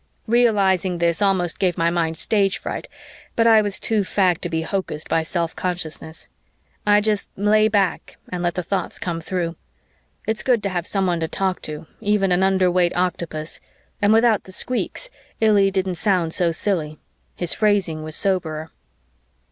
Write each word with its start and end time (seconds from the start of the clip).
Realizing 0.25 0.97
this 0.97 1.21
almost 1.21 1.59
gave 1.59 1.77
my 1.77 1.91
mind 1.91 2.17
stage 2.17 2.57
fright, 2.57 2.87
but 3.35 3.45
I 3.45 3.61
was 3.61 3.79
too 3.79 4.01
fagged 4.01 4.39
to 4.41 4.49
be 4.49 4.63
hocused 4.63 5.07
by 5.07 5.21
self 5.21 5.55
consciousness. 5.55 6.27
I 6.87 7.01
just 7.01 7.29
lay 7.37 7.67
back 7.67 8.17
and 8.27 8.41
let 8.41 8.55
the 8.55 8.63
thoughts 8.63 8.97
come 8.97 9.21
through. 9.21 9.57
It's 10.25 10.41
good 10.41 10.63
to 10.63 10.69
have 10.69 10.87
someone 10.87 11.19
talk 11.19 11.61
to 11.61 11.71
you, 11.71 11.87
even 11.99 12.31
an 12.31 12.39
underweight 12.41 12.93
octopus, 12.95 13.59
and 14.01 14.11
without 14.11 14.45
the 14.45 14.51
squeaks 14.51 15.11
Illy 15.39 15.69
didn't 15.69 15.99
sound 16.01 16.33
so 16.33 16.51
silly; 16.51 16.97
his 17.35 17.53
phrasing 17.53 18.01
was 18.01 18.15
soberer. 18.15 18.71